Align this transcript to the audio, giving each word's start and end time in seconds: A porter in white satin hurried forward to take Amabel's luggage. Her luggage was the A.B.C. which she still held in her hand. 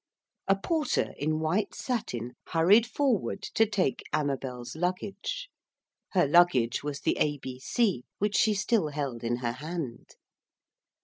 A 0.47 0.55
porter 0.55 1.13
in 1.19 1.39
white 1.41 1.75
satin 1.75 2.31
hurried 2.47 2.87
forward 2.87 3.43
to 3.53 3.67
take 3.67 4.01
Amabel's 4.11 4.75
luggage. 4.75 5.47
Her 6.13 6.25
luggage 6.27 6.81
was 6.81 7.01
the 7.01 7.17
A.B.C. 7.19 8.05
which 8.17 8.35
she 8.35 8.55
still 8.55 8.87
held 8.87 9.23
in 9.23 9.35
her 9.45 9.51
hand. 9.51 10.15